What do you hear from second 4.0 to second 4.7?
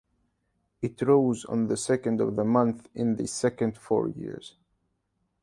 years.